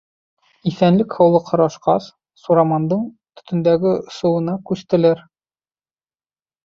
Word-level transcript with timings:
Иҫәнлек-һаулыҡ 0.69 1.51
һорашҡас, 1.53 2.07
Сурамандың 2.45 3.03
төтөндәге 3.41 3.95
осоуына 4.01 4.57
күстеләр. 4.71 5.23